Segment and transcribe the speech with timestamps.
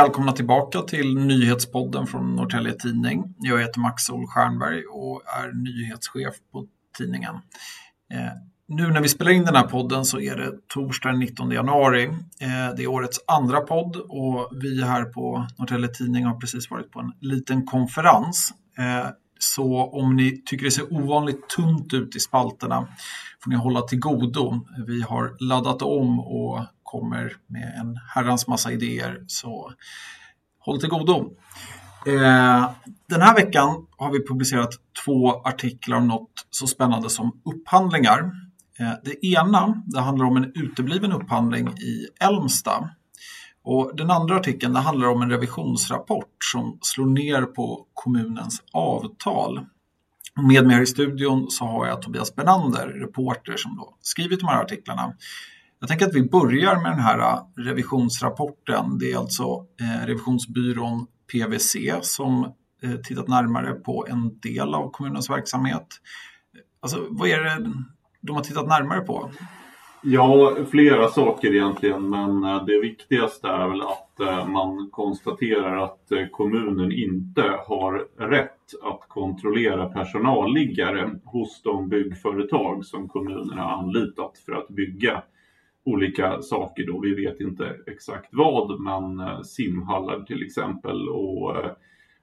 [0.00, 3.34] Välkomna tillbaka till nyhetspodden från Norrtelje Tidning.
[3.38, 6.66] Jag heter Max Ol Stjernberg och är nyhetschef på
[6.98, 7.34] tidningen.
[8.12, 8.32] Eh,
[8.68, 12.04] nu när vi spelar in den här podden så är det torsdag den 19 januari.
[12.40, 16.90] Eh, det är årets andra podd och vi här på Norrtelje Tidning har precis varit
[16.90, 18.52] på en liten konferens.
[18.78, 22.88] Eh, så om ni tycker det ser ovanligt tunt ut i spalterna
[23.44, 24.66] får ni hålla till godo.
[24.86, 29.24] Vi har laddat om och kommer med en herrans massa idéer.
[29.26, 29.72] Så
[30.58, 31.36] håll till godo.
[32.06, 32.70] Eh,
[33.08, 34.70] den här veckan har vi publicerat
[35.04, 38.18] två artiklar om något så spännande som upphandlingar.
[38.78, 42.88] Eh, det ena det handlar om en utebliven upphandling i Elmstad.
[43.62, 49.66] Och den andra artikeln det handlar om en revisionsrapport som slår ner på kommunens avtal.
[50.42, 54.46] Med mig här i studion så har jag Tobias Benander, reporter som då skrivit de
[54.46, 55.14] här artiklarna.
[55.80, 58.98] Jag tänker att vi börjar med den här äh, revisionsrapporten.
[58.98, 62.44] Det är alltså äh, revisionsbyrån PWC som
[62.82, 65.86] äh, tittat närmare på en del av kommunens verksamhet.
[66.80, 67.72] Alltså, vad är det
[68.20, 69.30] de har tittat närmare på?
[70.02, 77.42] Ja, flera saker egentligen, men det viktigaste är väl att man konstaterar att kommunen inte
[77.66, 85.22] har rätt att kontrollera personalliggare hos de byggföretag som kommunen har anlitat för att bygga
[85.84, 87.00] olika saker då.
[87.00, 91.70] Vi vet inte exakt vad, men eh, simhallar till exempel och eh,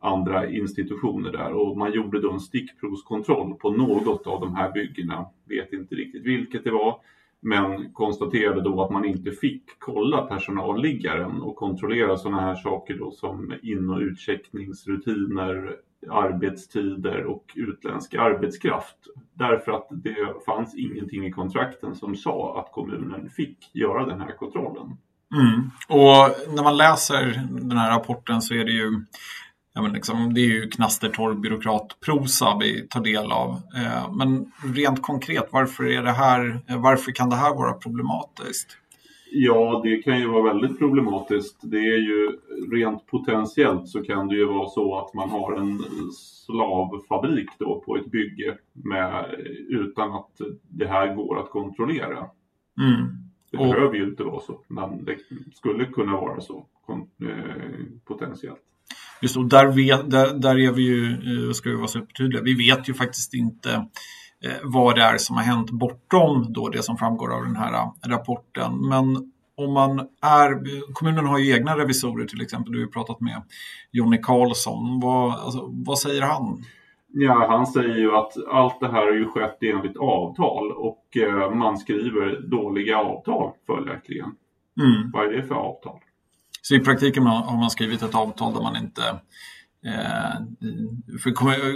[0.00, 5.26] andra institutioner där och man gjorde då en stickprovskontroll på något av de här byggena.
[5.44, 7.00] Vet inte riktigt vilket det var,
[7.40, 13.10] men konstaterade då att man inte fick kolla personalliggaren och kontrollera sådana här saker då
[13.10, 15.76] som in och utcheckningsrutiner,
[16.10, 18.96] arbetstider och utländsk arbetskraft.
[19.34, 24.36] Därför att det fanns ingenting i kontrakten som sa att kommunen fick göra den här
[24.36, 24.96] kontrollen.
[25.34, 25.70] Mm.
[25.88, 29.04] Och när man läser den här rapporten så är det ju
[29.78, 33.50] ja, men liksom, det är ju knastertorr byråkratprosa vi tar del av.
[33.76, 38.68] Eh, men rent konkret, varför, är det här, eh, varför kan det här vara problematiskt?
[39.32, 41.56] Ja, det kan ju vara väldigt problematiskt.
[41.62, 42.38] Det är ju
[42.72, 45.78] rent potentiellt så kan det ju vara så att man har en
[46.12, 49.24] slavfabrik då på ett bygge med,
[49.68, 52.26] utan att det här går att kontrollera.
[52.80, 53.08] Mm.
[53.50, 53.66] Det och...
[53.66, 55.16] behöver ju inte vara så, men det
[55.54, 56.66] skulle kunna vara så
[57.22, 57.28] eh,
[58.04, 58.58] potentiellt.
[59.22, 62.54] Just och där, vet, där, där är vi ju, eh, ska vi vara supertydliga, vi
[62.54, 63.86] vet ju faktiskt inte
[64.62, 68.08] vad det är som har hänt bortom då det som framgår av den här eh,
[68.08, 68.88] rapporten.
[68.88, 73.20] Men om man är, kommunen har ju egna revisorer till exempel, du har ju pratat
[73.20, 73.42] med
[73.90, 75.00] Jonny Karlsson.
[75.00, 76.64] Vad, alltså, vad säger han?
[77.12, 81.04] Ja, han säger ju att allt det här har ju skett enligt avtal och
[81.54, 84.30] man skriver dåliga avtal följaktligen.
[84.80, 85.10] Mm.
[85.12, 85.98] Vad är det för avtal?
[86.62, 89.02] Så i praktiken har man skrivit ett avtal där man inte...
[89.86, 90.34] Eh,
[91.22, 91.30] för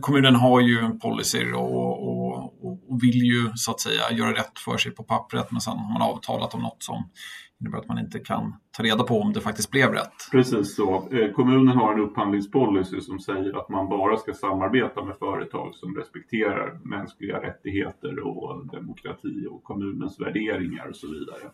[0.00, 4.58] kommunen har ju en policy och, och, och, vill ju så att säga göra rätt
[4.58, 7.04] för sig på pappret men sen har man avtalat om något som
[7.60, 10.28] innebär att man inte kan ta reda på om det faktiskt blev rätt.
[10.32, 11.08] Precis så.
[11.12, 15.96] Eh, kommunen har en upphandlingspolicy som säger att man bara ska samarbeta med företag som
[15.96, 21.50] respekterar mänskliga rättigheter och demokrati och kommunens värderingar och så vidare.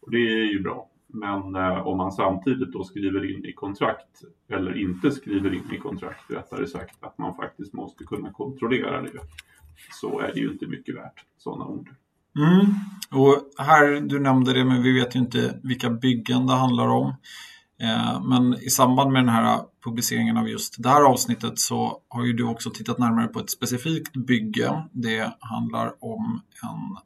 [0.00, 0.88] Och det är ju bra.
[1.12, 5.78] Men eh, om man samtidigt då skriver in i kontrakt, eller inte skriver in i
[5.78, 9.20] kontrakt rättare sagt, att man faktiskt måste kunna kontrollera det,
[10.00, 11.94] så är det ju inte mycket värt, sådana ord.
[12.36, 12.74] Mm.
[13.10, 17.14] Och här, du nämnde det, men vi vet ju inte vilka byggen det handlar om.
[17.82, 22.24] Eh, men i samband med den här publiceringen av just det här avsnittet så har
[22.24, 24.82] ju du också tittat närmare på ett specifikt bygge.
[24.92, 26.96] Det handlar om en,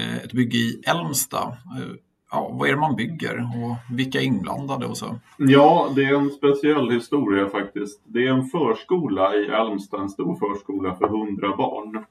[0.00, 1.94] eh, ett bygge i Älmsta eh,
[2.30, 5.18] ja, vad är det man bygger och vilka är inblandade och så?
[5.36, 8.02] Ja, det är en speciell historia faktiskt.
[8.04, 12.04] Det är en förskola i Älmsta, en stor förskola för 100 barn.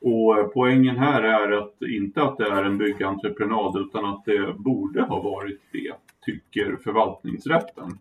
[0.00, 5.02] Och poängen här är att inte att det är en byggentreprenad utan att det borde
[5.02, 5.92] ha varit det,
[6.24, 7.98] tycker förvaltningsrätten.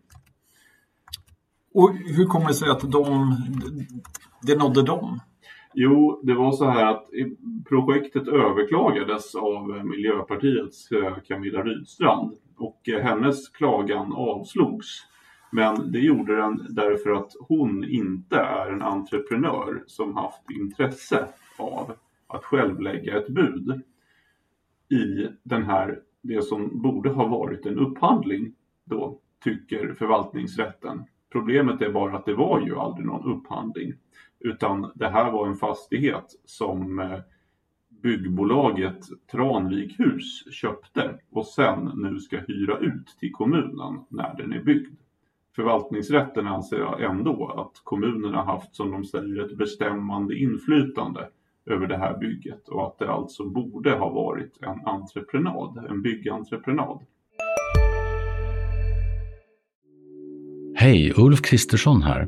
[1.73, 3.35] Och hur kommer det sig att de,
[4.41, 5.19] det nådde dem?
[5.79, 7.09] Jo, det var så här att
[7.69, 14.87] projektet överklagades av Miljöpartiets eh, Camilla Rydstrand och eh, hennes klagan avslogs.
[15.51, 21.27] Men det gjorde den därför att hon inte är en entreprenör som haft intresse
[21.57, 21.93] av
[22.27, 23.81] att själv lägga ett bud
[24.89, 28.53] i den här, det som borde ha varit en upphandling
[28.85, 31.03] då, tycker förvaltningsrätten.
[31.31, 33.93] Problemet är bara att det var ju aldrig någon upphandling.
[34.39, 37.19] Utan det här var en fastighet som eh,
[37.89, 44.99] byggbolaget Tranvikhus köpte och sen nu ska hyra ut till kommunen när den är byggd.
[45.55, 51.29] Förvaltningsrätten anser jag ändå att kommunerna haft, som de säger, ett bestämmande inflytande
[51.65, 56.99] över det här bygget och att det alltså borde ha varit en entreprenad, en byggentreprenad.
[60.75, 62.27] Hej, Ulf Kristersson här.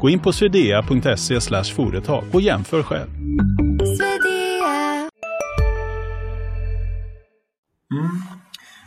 [0.00, 1.40] Gå in på swedea.se
[1.74, 3.10] företag och jämför själv.
[7.94, 8.22] Mm.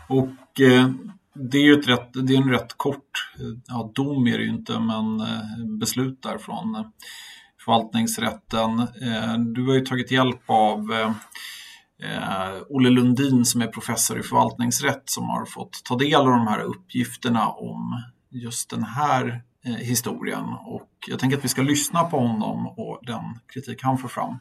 [0.09, 0.89] Och eh,
[1.33, 3.33] det är ju ett rätt, det är en rätt kort,
[3.67, 6.85] ja dom är det ju inte, men eh, beslut där från eh,
[7.65, 8.79] förvaltningsrätten.
[8.79, 11.11] Eh, du har ju tagit hjälp av eh,
[12.03, 16.47] eh, Olle Lundin som är professor i förvaltningsrätt som har fått ta del av de
[16.47, 20.45] här uppgifterna om just den här historien.
[20.65, 24.39] Och jag tänker att vi ska lyssna på honom och den kritik han får fram.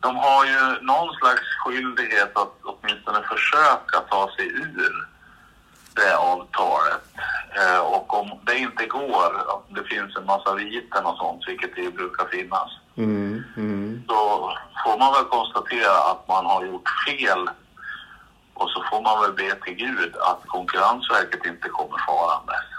[0.00, 5.08] De har ju någon slags skyldighet att åtminstone försöka ta sig ur
[5.94, 7.04] det avtalet.
[7.58, 11.76] Eh, och om det inte går, om det finns en massa viten och sånt, vilket
[11.76, 14.02] det brukar finnas, mm, mm.
[14.06, 14.52] då
[14.84, 17.50] får man väl konstatera att man har gjort fel
[18.54, 22.75] och så får man väl be till Gud att Konkurrensverket inte kommer farandes.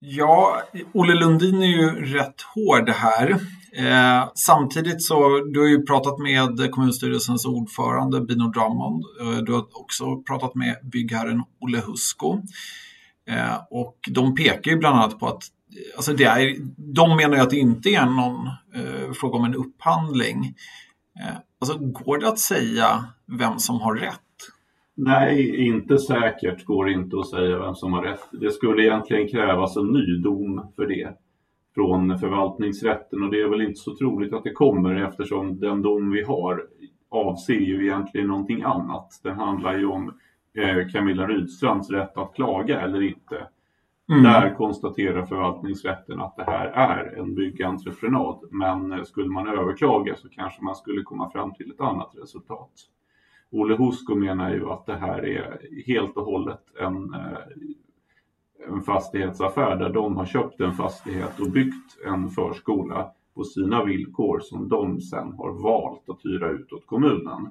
[0.00, 0.62] Ja,
[0.92, 3.30] Olle Lundin är ju rätt hård här.
[3.72, 9.04] Eh, samtidigt så, du har ju pratat med kommunstyrelsens ordförande Bino Drummond.
[9.20, 12.42] Eh, du har också pratat med byggherren Olle Husko.
[13.28, 15.42] Eh, och de pekar ju bland annat på att
[15.96, 19.54] alltså det är, de menar ju att det inte är någon eh, fråga om en
[19.54, 20.54] upphandling.
[21.20, 24.20] Eh, alltså går det att säga vem som har rätt?
[24.98, 28.28] Nej, inte säkert går inte att säga vem som har rätt.
[28.32, 31.16] Det skulle egentligen krävas en ny dom för det
[31.74, 36.10] från förvaltningsrätten och det är väl inte så troligt att det kommer eftersom den dom
[36.10, 36.66] vi har
[37.08, 39.20] avser ju egentligen någonting annat.
[39.22, 40.12] Den handlar ju om
[40.54, 43.46] eh, Camilla Rydstrands rätt att klaga eller inte.
[44.08, 44.22] Mm.
[44.22, 50.28] Där konstaterar förvaltningsrätten att det här är en byggentreprenad men eh, skulle man överklaga så
[50.28, 52.72] kanske man skulle komma fram till ett annat resultat.
[53.50, 57.38] Olle Husko menar ju att det här är helt och hållet en, eh,
[58.68, 64.40] en fastighetsaffär där de har köpt en fastighet och byggt en förskola på sina villkor
[64.40, 67.50] som de sen har valt att hyra ut åt kommunen.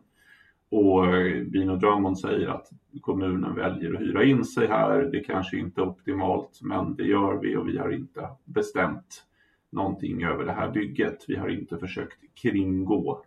[0.69, 2.69] Och eh, Bino Drummond säger att
[3.01, 5.09] kommunen väljer att hyra in sig här.
[5.11, 9.23] Det kanske inte är optimalt, men det gör vi och vi har inte bestämt
[9.69, 11.25] någonting över det här bygget.
[11.27, 13.23] Vi har inte försökt kringgå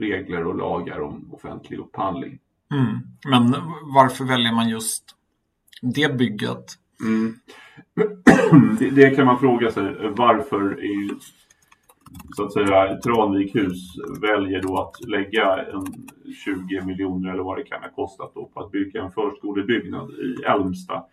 [0.00, 2.38] regler och lagar om offentlig upphandling.
[2.72, 2.98] Mm.
[3.24, 3.54] Men
[3.94, 5.04] varför väljer man just
[5.82, 6.64] det bygget?
[7.04, 7.34] Mm.
[8.78, 9.96] Det, det, kan man fråga sig.
[10.16, 11.10] Varför är
[12.36, 15.86] så att säga Tranvikhus väljer då att lägga en
[16.44, 20.44] 20 miljoner eller vad det kan ha kostat då på att bygga en förskolebyggnad i
[20.44, 21.04] Älmsta.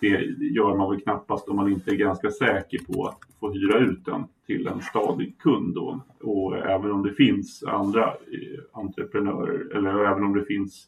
[0.00, 0.08] Det
[0.54, 4.04] gör man väl knappast om man inte är ganska säker på att få hyra ut
[4.04, 6.00] den till en stadig kund då.
[6.20, 10.86] Och även om det finns andra eh, entreprenörer eller även om det finns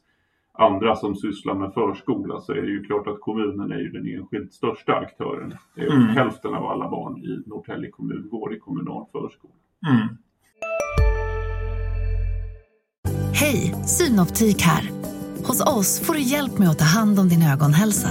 [0.58, 4.06] andra som sysslar med förskola så är det ju klart att kommunen är ju den
[4.06, 5.54] enskilt största aktören.
[5.76, 6.02] Mm.
[6.02, 9.54] Hälften av alla barn i Norrtälje kommun går i kommunal förskola.
[9.90, 10.08] Mm.
[13.34, 14.90] Hej, Synoptik här.
[15.46, 18.10] Hos oss får du hjälp med att ta hand om din ögonhälsa.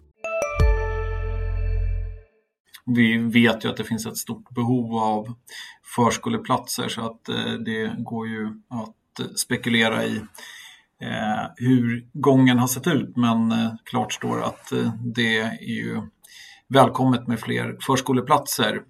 [2.85, 5.35] Vi vet ju att det finns ett stort behov av
[5.95, 10.15] förskoleplatser så att eh, det går ju att spekulera i
[11.01, 14.71] eh, hur gången har sett ut men eh, klart står att
[15.15, 16.01] det är ju
[16.67, 18.81] välkommet med fler förskoleplatser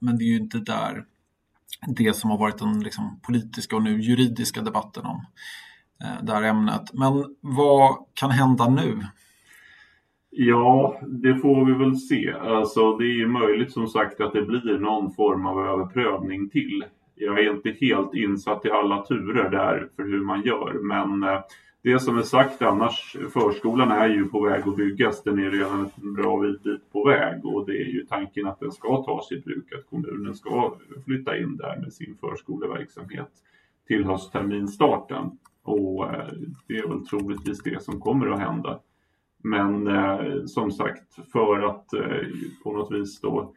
[0.00, 1.04] men det är ju inte där
[1.96, 5.26] det som har varit den liksom, politiska och nu juridiska debatten om
[6.22, 6.92] det här ämnet.
[6.92, 9.06] Men vad kan hända nu?
[10.30, 12.32] Ja, det får vi väl se.
[12.40, 16.84] Alltså, det är möjligt som sagt att det blir någon form av överprövning till.
[17.14, 21.40] Jag är inte helt insatt i alla turer där för hur man gör, men eh,
[21.82, 25.22] det som är sagt annars, förskolan är ju på väg att byggas.
[25.22, 28.72] Den är redan en bra bit på väg och det är ju tanken att den
[28.72, 33.30] ska tas i bruk, att kommunen ska flytta in där med sin förskoleverksamhet
[33.86, 35.30] till höstterminstarten.
[35.62, 36.28] Och eh,
[36.66, 38.80] det är väl troligtvis det som kommer att hända.
[39.42, 42.28] Men eh, som sagt, för att eh,
[42.64, 43.54] på något vis då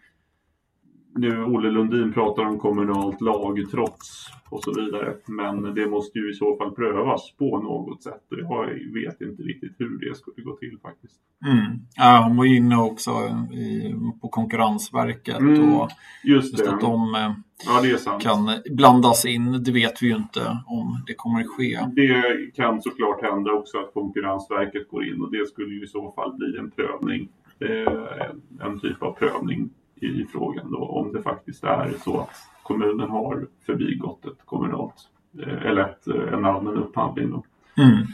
[1.15, 5.15] nu Olle Lundin pratar om kommunalt lagtrots och så vidare.
[5.27, 8.23] Men det måste ju i så fall prövas på något sätt.
[8.31, 11.19] Och jag vet inte riktigt hur det skulle gå till faktiskt.
[11.45, 11.79] Mm.
[11.95, 13.11] Ja, hon var inne också
[13.51, 15.89] i, på Konkurrensverket Mm, och
[16.23, 16.73] Just just det.
[16.73, 17.31] att de eh,
[17.65, 18.23] Ja, det är sant.
[18.23, 19.63] kan blandas in.
[19.63, 21.79] Det vet vi ju inte om det kommer att ske.
[21.95, 22.23] Det
[22.55, 26.33] kan såklart hända också att Konkurrensverket går in och det skulle ju i så fall
[26.33, 27.29] bli en prövning.
[27.59, 33.09] Eh, en typ av prövning i, frågan då om det faktiskt är så att kommunen
[33.09, 37.43] har förbigått ett kommunalt eh, eller ett, eh, en allmän upphandling.
[37.77, 38.07] Mm.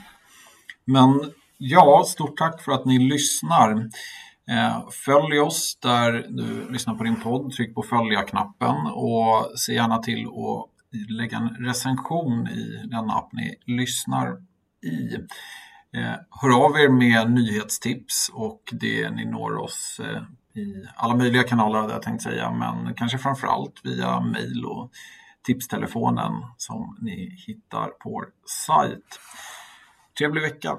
[0.85, 1.19] Men
[1.57, 3.89] ja, stort tack för att ni lyssnar.
[4.49, 7.51] Eh, följ oss där du lyssnar på din podd.
[7.51, 10.69] Tryck på följa-knappen och se gärna till att
[11.09, 14.37] lägga en recension i den app ni lyssnar
[14.83, 15.15] i.
[15.97, 20.21] Eh, hör av er med nyhetstips och det ni når oss eh,
[20.61, 24.91] i alla möjliga kanaler hade jag tänkt säga, men kanske framför allt via mejl och
[25.43, 29.19] tipstelefonen som ni hittar på vår sajt.
[30.17, 30.77] Trevlig vecka!